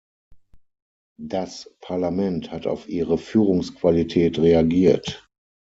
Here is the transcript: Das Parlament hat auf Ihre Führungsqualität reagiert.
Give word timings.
Das 1.21 1.69
Parlament 1.79 2.49
hat 2.51 2.65
auf 2.65 2.89
Ihre 2.89 3.19
Führungsqualität 3.19 4.39
reagiert. 4.39 5.29